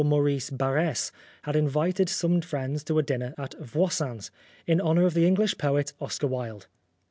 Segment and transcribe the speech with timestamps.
[0.03, 1.11] Maurice Barres
[1.43, 4.31] had invited some friends to a dinner at Voisin's,
[4.65, 6.65] in honour of the English poet, Oscar Wilde.